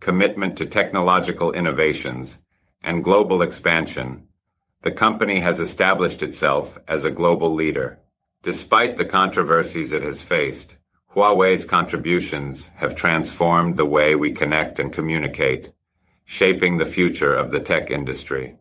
commitment 0.00 0.56
to 0.56 0.66
technological 0.66 1.52
innovations, 1.52 2.38
and 2.82 3.04
global 3.04 3.42
expansion, 3.42 4.26
the 4.82 4.90
company 4.90 5.40
has 5.40 5.60
established 5.60 6.22
itself 6.22 6.78
as 6.88 7.04
a 7.04 7.10
global 7.10 7.54
leader. 7.54 7.98
Despite 8.42 8.96
the 8.96 9.04
controversies 9.04 9.92
it 9.92 10.02
has 10.02 10.22
faced, 10.22 10.76
Huawei's 11.14 11.66
contributions 11.66 12.68
have 12.76 12.96
transformed 12.96 13.76
the 13.76 13.84
way 13.84 14.14
we 14.14 14.32
connect 14.32 14.78
and 14.78 14.92
communicate, 14.92 15.72
shaping 16.24 16.78
the 16.78 16.86
future 16.86 17.34
of 17.34 17.50
the 17.50 17.60
tech 17.60 17.90
industry. 17.90 18.56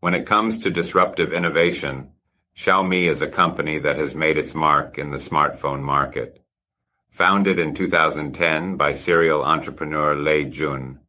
When 0.00 0.14
it 0.14 0.24
comes 0.24 0.58
to 0.58 0.70
disruptive 0.70 1.32
innovation, 1.32 2.12
Xiaomi 2.56 3.06
is 3.10 3.20
a 3.20 3.26
company 3.26 3.78
that 3.80 3.98
has 3.98 4.14
made 4.14 4.38
its 4.38 4.54
mark 4.54 4.96
in 4.96 5.10
the 5.10 5.18
smartphone 5.18 5.82
market. 5.82 6.42
Founded 7.16 7.58
in 7.58 7.72
2010 7.72 8.76
by 8.76 8.92
serial 8.92 9.42
entrepreneur 9.42 10.14
Lei 10.14 10.44
Jun, 10.44 11.00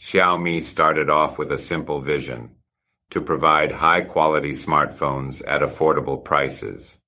Xiaomi 0.00 0.62
started 0.62 1.10
off 1.10 1.36
with 1.36 1.50
a 1.50 1.58
simple 1.58 2.00
vision 2.00 2.50
to 3.10 3.20
provide 3.20 3.72
high 3.72 4.02
quality 4.02 4.52
smartphones 4.52 5.42
at 5.48 5.60
affordable 5.60 6.22
prices. 6.22 7.00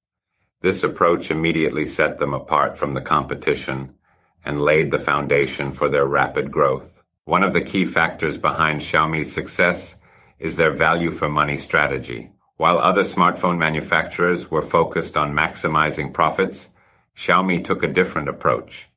This 0.63 0.83
approach 0.83 1.31
immediately 1.31 1.85
set 1.85 2.19
them 2.19 2.35
apart 2.35 2.77
from 2.77 2.93
the 2.93 3.01
competition 3.01 3.95
and 4.45 4.61
laid 4.61 4.91
the 4.91 4.99
foundation 4.99 5.71
for 5.71 5.89
their 5.89 6.07
rapid 6.07 6.51
growth. 6.51 7.05
One 7.27 7.45
of 7.45 7.53
the 7.53 7.61
key 7.61 7.85
factors 7.85 8.37
behind 8.37 8.81
Xiaomi's 8.81 9.33
success 9.33 10.01
is 10.41 10.57
their 10.57 10.73
value 10.73 11.13
for 11.13 11.29
money 11.29 11.57
strategy. 11.57 12.33
While 12.57 12.81
other 12.81 13.05
smartphone 13.05 13.59
manufacturers 13.59 14.51
were 14.51 14.61
focused 14.61 15.17
on 15.17 15.35
maximizing 15.35 16.13
profits, 16.13 16.70
Xiaomi 17.21 17.63
took 17.63 17.83
a 17.83 17.95
different 17.99 18.31
approach. 18.31 18.89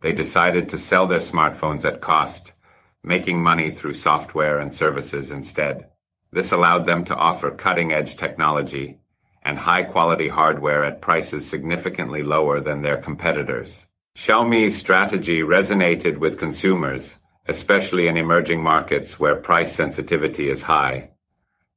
They 0.00 0.12
decided 0.12 0.68
to 0.68 0.76
sell 0.76 1.06
their 1.06 1.20
smartphones 1.20 1.84
at 1.84 2.00
cost, 2.00 2.52
making 3.04 3.40
money 3.40 3.70
through 3.70 3.94
software 3.94 4.58
and 4.58 4.72
services 4.72 5.30
instead. 5.30 5.88
This 6.32 6.50
allowed 6.50 6.86
them 6.86 7.04
to 7.04 7.14
offer 7.14 7.52
cutting 7.52 7.92
edge 7.92 8.16
technology 8.16 8.98
and 9.44 9.56
high 9.56 9.84
quality 9.84 10.26
hardware 10.26 10.82
at 10.84 11.00
prices 11.00 11.48
significantly 11.48 12.22
lower 12.22 12.60
than 12.60 12.82
their 12.82 12.96
competitors. 12.96 13.86
Xiaomi's 14.16 14.76
strategy 14.76 15.38
resonated 15.42 16.18
with 16.18 16.40
consumers 16.40 17.14
especially 17.46 18.06
in 18.06 18.16
emerging 18.16 18.62
markets 18.62 19.18
where 19.18 19.34
price 19.34 19.74
sensitivity 19.74 20.48
is 20.48 20.62
high. 20.62 21.10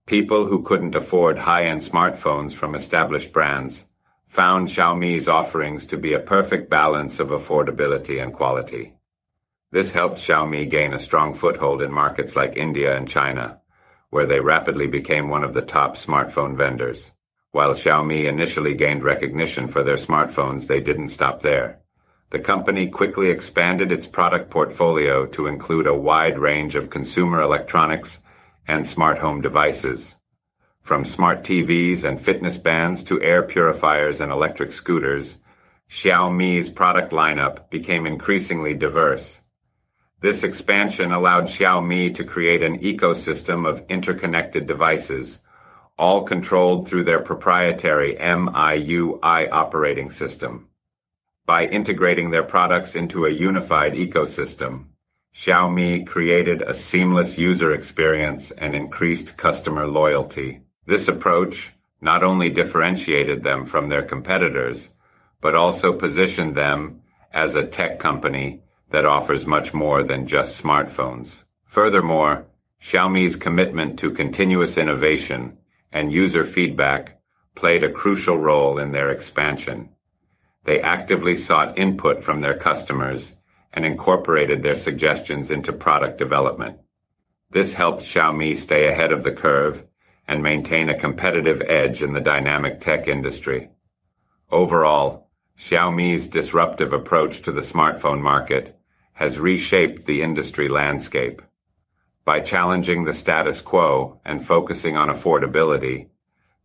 People 0.05 0.45
who 0.45 0.61
couldn't 0.61 0.93
afford 0.93 1.37
high-end 1.37 1.81
smartphones 1.81 2.53
from 2.53 2.75
established 2.75 3.31
brands 3.31 3.85
found 4.33 4.67
Xiaomi's 4.67 5.27
offerings 5.27 5.85
to 5.85 5.95
be 5.95 6.13
a 6.13 6.19
perfect 6.19 6.67
balance 6.67 7.19
of 7.19 7.27
affordability 7.27 8.19
and 8.19 8.33
quality. 8.33 8.95
This 9.71 9.93
helped 9.93 10.17
Xiaomi 10.17 10.67
gain 10.67 10.91
a 10.91 10.97
strong 10.97 11.35
foothold 11.35 11.83
in 11.83 11.93
markets 11.93 12.35
like 12.35 12.57
India 12.57 12.97
and 12.97 13.07
China, 13.07 13.61
where 14.09 14.25
they 14.25 14.39
rapidly 14.39 14.87
became 14.87 15.29
one 15.29 15.43
of 15.43 15.53
the 15.53 15.61
top 15.61 15.95
smartphone 15.95 16.57
vendors. 16.57 17.11
While 17.51 17.75
Xiaomi 17.75 18.25
initially 18.25 18.73
gained 18.73 19.03
recognition 19.03 19.67
for 19.67 19.83
their 19.83 19.97
smartphones, 19.97 20.65
they 20.65 20.79
didn't 20.79 21.09
stop 21.09 21.43
there. 21.43 21.77
The 22.31 22.39
company 22.39 22.87
quickly 22.87 23.29
expanded 23.29 23.91
its 23.91 24.07
product 24.07 24.49
portfolio 24.49 25.27
to 25.27 25.45
include 25.45 25.85
a 25.85 25.93
wide 25.93 26.39
range 26.39 26.73
of 26.73 26.89
consumer 26.89 27.39
electronics 27.39 28.17
and 28.67 28.83
smart 28.83 29.19
home 29.19 29.41
devices. 29.41 30.15
From 30.83 31.05
smart 31.05 31.43
TVs 31.43 32.03
and 32.03 32.19
fitness 32.19 32.57
bands 32.57 33.03
to 33.03 33.21
air 33.21 33.41
purifiers 33.41 34.19
and 34.19 34.33
electric 34.33 34.73
scooters, 34.73 35.37
Xiaomi's 35.89 36.69
product 36.69 37.13
lineup 37.13 37.69
became 37.69 38.05
increasingly 38.05 38.73
diverse. 38.73 39.39
This 40.19 40.43
expansion 40.43 41.13
allowed 41.13 41.45
Xiaomi 41.45 42.13
to 42.15 42.25
create 42.25 42.61
an 42.61 42.79
ecosystem 42.79 43.65
of 43.65 43.85
interconnected 43.87 44.67
devices, 44.67 45.39
all 45.97 46.23
controlled 46.23 46.85
through 46.85 47.05
their 47.05 47.21
proprietary 47.21 48.15
MIUI 48.15 49.49
operating 49.53 50.09
system. 50.09 50.67
By 51.45 51.65
integrating 51.65 52.31
their 52.31 52.43
products 52.43 52.93
into 52.93 53.25
a 53.25 53.31
unified 53.31 53.93
ecosystem, 53.93 54.87
Xiaomi 55.33 56.05
created 56.05 56.61
a 56.61 56.73
seamless 56.73 57.37
user 57.37 57.73
experience 57.73 58.51
and 58.51 58.75
increased 58.75 59.37
customer 59.37 59.87
loyalty. 59.87 60.62
This 60.85 61.07
approach 61.07 61.73
not 62.01 62.23
only 62.23 62.49
differentiated 62.49 63.43
them 63.43 63.65
from 63.65 63.87
their 63.87 64.03
competitors, 64.03 64.89
but 65.39 65.55
also 65.55 65.93
positioned 65.93 66.55
them 66.55 67.01
as 67.31 67.55
a 67.55 67.65
tech 67.65 67.99
company 67.99 68.61
that 68.89 69.05
offers 69.05 69.45
much 69.45 69.73
more 69.73 70.03
than 70.03 70.27
just 70.27 70.61
smartphones. 70.61 71.43
Furthermore, 71.65 72.45
Xiaomi's 72.81 73.37
commitment 73.37 73.97
to 73.99 74.11
continuous 74.11 74.77
innovation 74.77 75.57
and 75.91 76.11
user 76.11 76.43
feedback 76.43 77.19
played 77.55 77.83
a 77.83 77.91
crucial 77.91 78.37
role 78.37 78.77
in 78.77 78.91
their 78.91 79.09
expansion. 79.09 79.89
They 80.65 80.81
actively 80.81 81.35
sought 81.35 81.77
input 81.77 82.21
from 82.21 82.41
their 82.41 82.57
customers 82.57 83.35
and 83.73 83.85
incorporated 83.85 84.61
their 84.61 84.75
suggestions 84.75 85.49
into 85.49 85.73
product 85.73 86.17
development. 86.17 86.77
This 87.49 87.73
helped 87.73 88.03
Xiaomi 88.03 88.55
stay 88.57 88.87
ahead 88.87 89.11
of 89.11 89.23
the 89.23 89.31
curve 89.31 89.85
and 90.27 90.41
maintain 90.41 90.89
a 90.89 90.99
competitive 90.99 91.61
edge 91.67 92.01
in 92.01 92.13
the 92.13 92.21
dynamic 92.21 92.79
tech 92.79 93.07
industry. 93.07 93.69
Overall, 94.51 95.29
Xiaomi's 95.57 96.27
disruptive 96.27 96.93
approach 96.93 97.41
to 97.41 97.51
the 97.51 97.61
smartphone 97.61 98.21
market 98.21 98.77
has 99.13 99.39
reshaped 99.39 100.05
the 100.05 100.21
industry 100.21 100.67
landscape. 100.67 101.41
By 102.25 102.39
challenging 102.39 103.03
the 103.03 103.13
status 103.13 103.61
quo 103.61 104.19
and 104.25 104.45
focusing 104.45 104.97
on 104.97 105.09
affordability, 105.09 106.07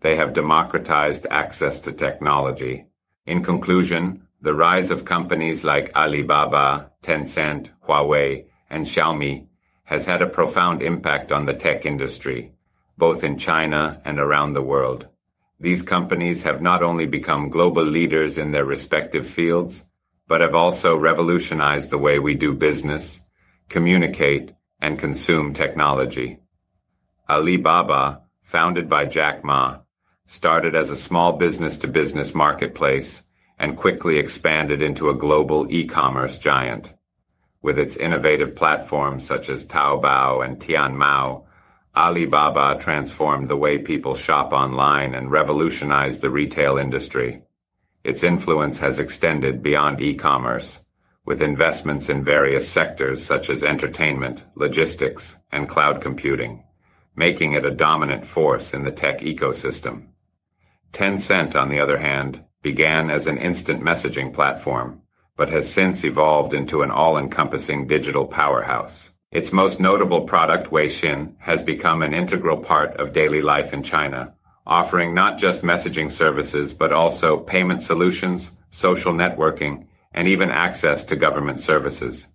they 0.01 0.17
have 0.17 0.33
democratized 0.33 1.27
access 1.31 1.81
to 1.81 1.93
technology. 1.93 2.87
In 3.27 3.43
conclusion, 3.43 4.23
the 4.41 4.55
rise 4.55 4.91
of 4.91 5.05
companies 5.05 5.65
like 5.65 5.95
Alibaba, 5.97 6.93
Tencent, 7.03 7.71
Huawei, 7.87 8.45
and 8.71 8.87
Xiaomi 8.87 9.49
has 9.85 10.05
had 10.05 10.23
a 10.23 10.27
profound 10.27 10.83
impact 10.83 11.33
on 11.33 11.45
the 11.45 11.55
tech 11.55 11.85
industry, 11.85 12.53
both 12.99 13.25
in 13.25 13.39
China 13.39 14.03
and 14.05 14.19
around 14.19 14.53
the 14.53 14.63
world. 14.63 15.07
These 15.61 15.83
companies 15.83 16.43
have 16.43 16.61
not 16.61 16.83
only 16.83 17.07
become 17.07 17.49
global 17.49 17.85
leaders 17.85 18.37
in 18.37 18.51
their 18.53 18.65
respective 18.65 19.27
fields, 19.27 19.85
but 20.27 20.41
have 20.41 20.55
also 20.55 20.97
revolutionized 20.97 21.91
the 21.91 21.99
way 21.99 22.19
we 22.19 22.35
do 22.35 22.53
business, 22.53 23.23
communicate, 23.69 24.53
and 24.81 24.99
consume 24.99 25.55
technology. 25.55 26.41
Alibaba, 27.31 28.23
founded 28.43 28.89
by 28.89 29.05
Jack 29.05 29.45
Ma, 29.45 29.79
started 30.27 30.75
as 30.75 30.91
a 30.91 30.97
small 30.97 31.33
business-to-business 31.33 32.35
marketplace 32.35 33.23
and 33.59 33.77
quickly 33.77 34.19
expanded 34.19 34.83
into 34.83 35.09
a 35.09 35.17
global 35.17 35.67
e-commerce 35.71 36.37
giant. 36.39 36.95
With 37.63 37.79
its 37.79 37.97
innovative 37.97 38.55
platforms 38.55 39.27
such 39.27 39.49
as 39.49 39.67
Taobao 39.67 40.45
and 40.45 40.59
Tianmao, 40.61 41.45
Alibaba 41.99 42.79
transformed 42.79 43.49
the 43.49 43.57
way 43.57 43.77
people 43.77 44.15
shop 44.15 44.53
online 44.53 45.17
and 45.17 45.33
revolutionized 45.33 46.21
the 46.21 46.31
retail 46.31 46.79
industry. 46.79 47.43
Its 48.05 48.23
influence 48.23 48.79
has 48.79 49.01
extended 49.01 49.65
beyond 49.65 50.01
e-commerce, 50.01 50.81
with 51.25 51.43
investments 51.43 52.09
in 52.09 52.23
various 52.23 52.69
sectors 52.69 53.27
such 53.27 53.51
as 53.51 53.65
entertainment, 53.65 54.45
logistics, 54.55 55.35
and 55.51 55.69
cloud 55.69 56.01
computing, 56.01 56.63
making 57.17 57.55
it 57.55 57.65
a 57.65 57.75
dominant 57.75 58.25
force 58.25 58.73
in 58.73 58.85
the 58.85 58.93
tech 58.93 59.19
ecosystem. 59.23 60.07
Tencent, 60.93 61.57
on 61.57 61.69
the 61.69 61.81
other 61.81 61.99
hand, 61.99 62.45
began 62.63 63.11
as 63.11 63.27
an 63.27 63.39
instant 63.39 63.83
messaging 63.83 64.33
platform, 64.33 65.03
but 65.37 65.51
has 65.51 65.69
since 65.69 66.05
evolved 66.05 66.55
into 66.55 66.83
an 66.83 66.93
all-encompassing 66.93 67.89
digital 67.89 68.25
powerhouse. 68.25 69.11
Its 69.31 69.53
most 69.53 69.79
notable 69.79 70.23
product, 70.23 70.71
Weixin, 70.71 71.35
has 71.39 71.63
become 71.63 72.03
an 72.03 72.15
integral 72.15 72.57
part 72.57 72.97
of 72.97 73.13
daily 73.13 73.43
life 73.43 73.75
in 73.75 73.83
China, 73.83 74.35
offering 74.67 75.13
not 75.15 75.39
just 75.39 75.63
messaging 75.63 76.11
services, 76.11 76.73
but 76.73 76.93
also 76.95 77.37
payment 77.39 77.83
solutions, 77.83 78.53
social 78.71 79.13
networking, 79.13 79.87
and 80.13 80.27
even 80.29 80.51
access 80.51 81.05
to 81.05 81.15
government 81.15 81.61
services. 81.61 82.29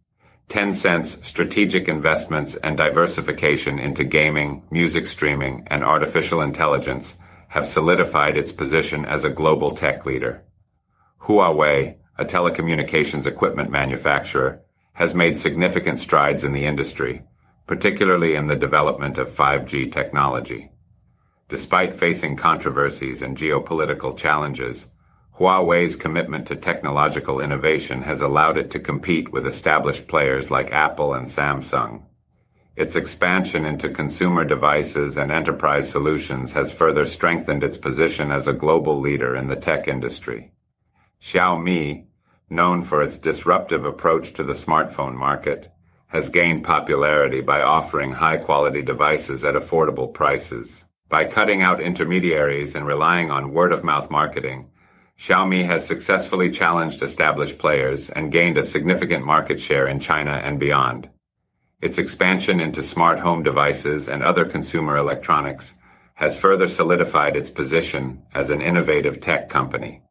Tencent's 0.50 1.25
strategic 1.25 1.88
investments 1.88 2.55
and 2.57 2.77
diversification 2.77 3.79
into 3.79 4.03
gaming, 4.03 4.62
music 4.69 5.07
streaming, 5.07 5.63
and 5.67 5.83
artificial 5.83 6.41
intelligence 6.41 7.15
have 7.47 7.65
solidified 7.65 8.38
its 8.38 8.51
position 8.51 9.03
as 9.05 9.23
a 9.23 9.29
global 9.29 9.71
tech 9.71 10.05
leader. 10.05 10.43
Huawei, 11.21 11.95
a 12.19 12.25
telecommunications 12.25 13.25
equipment 13.25 13.71
manufacturer, 13.71 14.62
has 14.93 15.15
made 15.15 15.38
significant 15.38 16.00
strides 16.00 16.43
in 16.43 16.53
the 16.53 16.65
industry, 16.65 17.23
particularly 17.67 18.35
in 18.35 18.47
the 18.47 18.55
development 18.55 19.17
of 19.17 19.31
5G 19.31 19.91
technology. 19.91 20.71
Despite 21.50 21.95
facing 21.95 22.35
controversies 22.35 23.22
and 23.22 23.37
geopolitical 23.37 24.18
challenges, 24.18 24.87
Huawei's 25.39 25.96
commitment 25.96 26.48
to 26.48 26.55
technological 26.55 27.39
innovation 27.39 28.03
has 28.03 28.22
allowed 28.22 28.57
it 28.57 28.70
to 28.72 28.79
compete 28.79 29.31
with 29.31 29.48
established 29.48 30.07
players 30.07 30.51
like 30.51 30.72
Apple 30.72 31.13
and 31.13 31.27
Samsung. 31.27 32.03
Its 32.75 32.96
expansion 32.96 33.65
into 33.65 33.89
consumer 33.89 34.46
devices 34.46 35.18
and 35.18 35.31
enterprise 35.31 35.89
solutions 35.89 36.53
has 36.53 36.72
further 36.72 37.05
strengthened 37.05 37.63
its 37.63 37.77
position 37.77 38.31
as 38.31 38.48
a 38.48 38.53
global 38.53 39.00
leader 39.00 39.35
in 39.35 39.48
the 39.48 39.55
tech 39.55 39.87
industry. 39.87 40.51
Xiaomi, 41.22 42.05
known 42.53 42.83
for 42.83 43.01
its 43.01 43.18
disruptive 43.18 43.83
approach 43.83 44.33
to 44.33 44.44
the 44.44 44.53
smartphone 44.53 45.16
market, 45.16 45.72
has 46.07 46.29
gained 46.29 46.63
popularity 46.63 47.42
by 47.42 47.61
offering 47.61 48.11
high-quality 48.11 48.83
devices 48.83 49.44
at 49.44 49.55
affordable 49.55 50.13
prices. 50.13 50.85
By 51.09 51.25
cutting 51.25 51.61
out 51.61 51.81
intermediaries 51.81 52.75
and 52.75 52.85
relying 52.85 53.31
on 53.31 53.51
word-of-mouth 53.51 54.09
marketing, 54.09 54.70
Xiaomi 55.20 55.66
has 55.66 55.85
successfully 55.85 56.51
challenged 56.51 57.01
established 57.01 57.57
players 57.57 58.09
and 58.09 58.31
gained 58.31 58.57
a 58.57 58.63
significant 58.63 59.25
market 59.25 59.59
share 59.59 59.87
in 59.87 60.00
China 60.00 60.31
and 60.31 60.59
beyond. 60.59 61.09
Its 61.81 61.98
expansion 61.98 62.59
into 62.59 62.81
smart 62.81 63.20
home 63.20 63.44
devices 63.44 64.07
and 64.07 64.24
other 64.24 64.46
consumer 64.46 64.98
electronics 64.98 65.74
has 66.16 66.39
further 66.39 66.68
solidified 66.68 67.35
its 67.35 67.50
position 67.50 68.22
as 68.33 68.50
an 68.50 68.61
innovative 68.61 69.20
tech 69.20 69.50
company. 69.50 70.01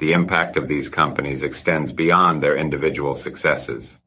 The 0.00 0.14
impact 0.14 0.56
of 0.56 0.66
these 0.66 0.88
companies 0.88 1.42
extends 1.42 1.92
beyond 1.92 2.42
their 2.42 2.56
individual 2.56 3.14
successes. 3.14 3.98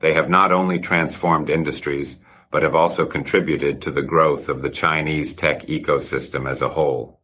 They 0.00 0.12
have 0.12 0.28
not 0.28 0.52
only 0.52 0.78
transformed 0.78 1.48
industries, 1.48 2.16
but 2.50 2.62
have 2.62 2.74
also 2.74 3.06
contributed 3.06 3.80
to 3.80 3.90
the 3.90 4.02
growth 4.02 4.50
of 4.50 4.60
the 4.60 4.68
Chinese 4.68 5.34
tech 5.34 5.62
ecosystem 5.62 6.46
as 6.46 6.60
a 6.60 6.68
whole. 6.68 7.22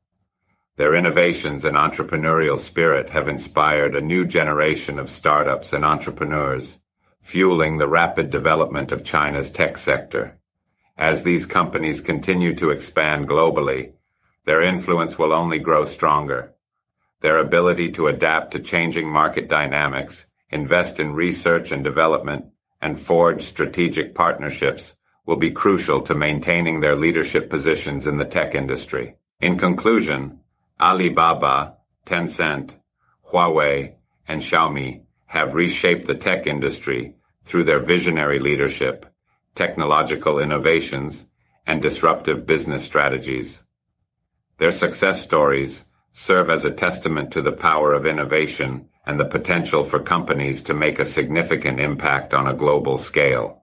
Their 0.76 0.94
innovations 0.94 1.66
and 1.66 1.76
entrepreneurial 1.76 2.58
spirit 2.58 3.10
have 3.10 3.28
inspired 3.28 3.94
a 3.94 4.00
new 4.00 4.24
generation 4.24 4.98
of 4.98 5.10
startups 5.10 5.74
and 5.74 5.84
entrepreneurs 5.84 6.78
fueling 7.20 7.76
the 7.76 7.88
rapid 7.88 8.30
development 8.30 8.92
of 8.92 9.04
China's 9.04 9.50
tech 9.50 9.76
sector. 9.76 10.38
As 10.96 11.22
these 11.22 11.44
companies 11.44 12.00
continue 12.00 12.54
to 12.54 12.70
expand 12.70 13.28
globally, 13.28 13.92
their 14.46 14.62
influence 14.62 15.18
will 15.18 15.34
only 15.34 15.58
grow 15.58 15.84
stronger. 15.84 16.55
Their 17.26 17.38
ability 17.38 17.90
to 17.94 18.06
adapt 18.06 18.52
to 18.52 18.60
changing 18.60 19.10
market 19.10 19.48
dynamics, 19.48 20.26
invest 20.50 21.00
in 21.00 21.12
research 21.12 21.72
and 21.72 21.82
development, 21.82 22.44
and 22.80 23.00
forge 23.00 23.42
strategic 23.42 24.14
partnerships 24.14 24.94
will 25.26 25.34
be 25.34 25.50
crucial 25.50 26.02
to 26.02 26.14
maintaining 26.14 26.78
their 26.78 26.94
leadership 26.94 27.50
positions 27.50 28.06
in 28.06 28.16
the 28.16 28.24
tech 28.24 28.54
industry. 28.54 29.16
In 29.40 29.58
conclusion, 29.58 30.38
Alibaba, 30.80 31.78
Tencent, 32.06 32.76
Huawei, 33.32 33.94
and 34.28 34.40
Xiaomi 34.40 35.02
have 35.24 35.56
reshaped 35.56 36.06
the 36.06 36.14
tech 36.14 36.46
industry 36.46 37.16
through 37.42 37.64
their 37.64 37.80
visionary 37.80 38.38
leadership, 38.38 39.04
technological 39.56 40.38
innovations, 40.38 41.24
and 41.66 41.82
disruptive 41.82 42.46
business 42.46 42.84
strategies. 42.84 43.64
Their 44.58 44.70
success 44.70 45.24
stories 45.24 45.86
serve 46.18 46.48
as 46.48 46.64
a 46.64 46.70
testament 46.70 47.30
to 47.30 47.42
the 47.42 47.52
power 47.52 47.92
of 47.92 48.06
innovation 48.06 48.88
and 49.04 49.20
the 49.20 49.24
potential 49.26 49.84
for 49.84 50.00
companies 50.00 50.62
to 50.62 50.72
make 50.72 50.98
a 50.98 51.04
significant 51.04 51.78
impact 51.78 52.32
on 52.32 52.46
a 52.46 52.54
global 52.54 52.96
scale. 52.96 53.62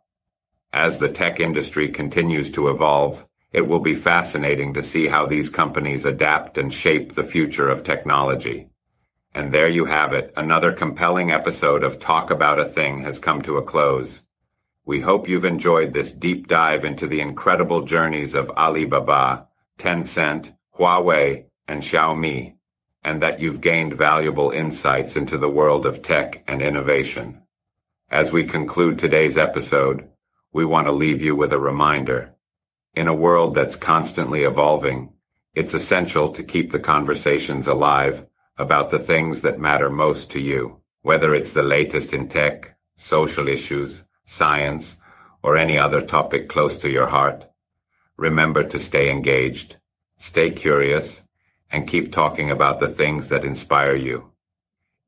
As 0.71 0.99
the 0.99 1.09
tech 1.09 1.39
industry 1.39 1.89
continues 1.89 2.51
to 2.51 2.69
evolve, 2.69 3.25
it 3.51 3.67
will 3.67 3.79
be 3.79 3.95
fascinating 3.95 4.75
to 4.75 4.83
see 4.83 5.07
how 5.07 5.25
these 5.25 5.49
companies 5.49 6.05
adapt 6.05 6.59
and 6.59 6.71
shape 6.71 7.15
the 7.15 7.23
future 7.23 7.67
of 7.67 7.83
technology. 7.83 8.69
And 9.33 9.51
there 9.51 9.67
you 9.67 9.85
have 9.85 10.13
it. 10.13 10.31
Another 10.37 10.71
compelling 10.71 11.31
episode 11.31 11.83
of 11.83 11.97
Talk 11.97 12.29
About 12.29 12.59
a 12.59 12.65
Thing 12.65 13.01
has 13.01 13.17
come 13.17 13.41
to 13.41 13.57
a 13.57 13.63
close. 13.63 14.21
We 14.85 15.01
hope 15.01 15.27
you've 15.27 15.43
enjoyed 15.43 15.91
this 15.91 16.13
deep 16.13 16.47
dive 16.47 16.85
into 16.85 17.07
the 17.07 17.19
incredible 17.19 17.81
journeys 17.81 18.35
of 18.35 18.51
Alibaba, 18.51 19.47
Tencent, 19.79 20.53
Huawei, 20.77 21.45
and 21.67 21.81
Xiaomi, 21.81 22.55
and 23.03 23.21
that 23.21 23.39
you've 23.39 23.61
gained 23.61 23.93
valuable 23.93 24.51
insights 24.51 25.15
into 25.15 25.37
the 25.37 25.49
world 25.49 25.85
of 25.85 26.01
tech 26.01 26.43
and 26.47 26.61
innovation. 26.61 27.41
As 28.09 28.31
we 28.31 28.45
conclude 28.45 28.97
today's 28.97 29.37
episode, 29.37 30.07
we 30.51 30.65
want 30.65 30.87
to 30.87 30.91
leave 30.91 31.21
you 31.21 31.35
with 31.35 31.51
a 31.51 31.59
reminder. 31.59 32.33
In 32.93 33.07
a 33.07 33.13
world 33.13 33.55
that's 33.55 33.75
constantly 33.75 34.43
evolving, 34.43 35.13
it's 35.55 35.73
essential 35.73 36.29
to 36.29 36.43
keep 36.43 36.71
the 36.71 36.79
conversations 36.79 37.67
alive 37.67 38.25
about 38.57 38.91
the 38.91 38.99
things 38.99 39.41
that 39.41 39.59
matter 39.59 39.89
most 39.89 40.29
to 40.31 40.39
you, 40.39 40.79
whether 41.01 41.33
it's 41.33 41.53
the 41.53 41.63
latest 41.63 42.13
in 42.13 42.27
tech, 42.27 42.77
social 42.95 43.47
issues, 43.47 44.03
science, 44.25 44.95
or 45.41 45.57
any 45.57 45.77
other 45.77 46.01
topic 46.01 46.47
close 46.47 46.77
to 46.77 46.89
your 46.89 47.07
heart. 47.07 47.49
Remember 48.15 48.63
to 48.63 48.79
stay 48.79 49.09
engaged, 49.09 49.77
stay 50.17 50.51
curious, 50.51 51.22
and 51.73 51.87
keep 51.87 52.11
talking 52.11 52.51
about 52.51 52.79
the 52.79 52.87
things 52.87 53.29
that 53.29 53.43
inspire 53.43 53.95
you. 53.95 54.29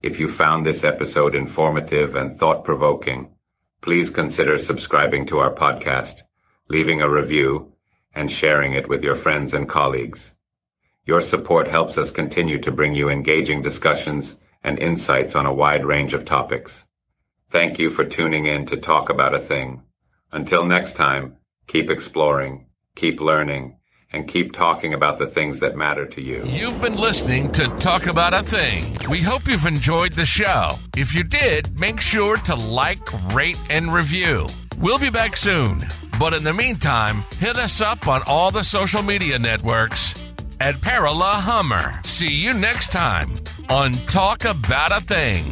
If 0.02 0.20
you 0.20 0.28
found 0.28 0.66
this 0.66 0.84
episode 0.84 1.36
informative 1.36 2.16
and 2.16 2.36
thought 2.36 2.64
provoking, 2.64 3.30
please 3.82 4.10
consider 4.10 4.58
subscribing 4.58 5.28
to 5.28 5.38
our 5.38 5.54
podcast, 5.54 6.24
leaving 6.68 7.02
a 7.02 7.10
review, 7.10 7.72
and 8.16 8.32
sharing 8.32 8.74
it 8.74 8.90
with 8.90 9.04
your 9.04 9.16
friends 9.16 9.54
and 9.54 9.70
colleagues. 9.70 10.34
Your 11.06 11.22
support 11.22 11.68
helps 11.68 12.00
us 12.00 12.10
continue 12.10 12.60
to 12.62 12.72
bring 12.72 12.96
you 12.96 13.10
engaging 13.10 13.62
discussions 13.62 14.40
and 14.64 14.80
insights 14.80 15.36
on 15.36 15.46
a 15.46 15.54
wide 15.54 15.86
range 15.86 16.16
of 16.16 16.26
topics. 16.26 16.86
Thank 17.52 17.78
you 17.78 17.92
for 17.92 18.04
tuning 18.04 18.48
in 18.48 18.66
to 18.66 18.78
Talk 18.78 19.12
About 19.12 19.36
a 19.36 19.40
Thing. 19.40 19.84
Until 20.32 20.66
next 20.66 20.96
time, 20.96 21.38
keep 21.68 21.92
exploring, 21.92 22.66
keep 22.96 23.22
learning, 23.22 23.78
and 24.12 24.28
keep 24.28 24.54
talking 24.54 24.94
about 24.94 25.18
the 25.18 25.28
things 25.28 25.60
that 25.60 25.76
matter 25.76 26.06
to 26.06 26.22
you. 26.22 26.44
You've 26.46 26.82
been 26.82 26.98
listening 26.98 27.52
to 27.54 27.68
Talk 27.78 28.08
About 28.08 28.34
a 28.34 28.44
Thing. 28.44 28.84
We 29.10 29.20
hope 29.20 29.48
you've 29.48 29.66
enjoyed 29.66 30.14
the 30.14 30.26
show. 30.26 30.72
If 30.96 31.14
you 31.14 31.24
did, 31.24 31.80
make 31.80 32.00
sure 32.00 32.38
to 32.38 32.56
like, 32.56 33.00
rate, 33.34 33.60
and 33.70 33.94
review. 33.94 34.48
We'll 34.80 35.00
be 35.00 35.10
back 35.10 35.36
soon. 35.36 35.82
But 36.20 36.34
in 36.34 36.44
the 36.44 36.54
meantime, 36.54 37.24
hit 37.40 37.58
us 37.58 37.82
up 37.82 38.08
on 38.08 38.22
all 38.26 38.52
the 38.52 38.64
social 38.64 39.02
media 39.02 39.38
networks 39.38 40.34
at 40.60 40.76
Parala 40.76 41.36
Hummer. 41.36 42.00
See 42.04 42.34
you 42.34 42.54
next 42.54 42.92
time 42.92 43.34
on 43.70 43.92
Talk 43.92 44.46
About 44.46 44.92
a 44.92 45.02
Thing. 45.02 45.44